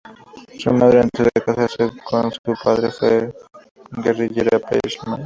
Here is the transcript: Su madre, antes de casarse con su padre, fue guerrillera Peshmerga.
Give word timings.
Su 0.57 0.73
madre, 0.73 1.01
antes 1.01 1.23
de 1.27 1.41
casarse 1.45 1.91
con 2.03 2.31
su 2.31 2.55
padre, 2.63 2.89
fue 2.89 3.31
guerrillera 4.03 4.57
Peshmerga. 4.57 5.19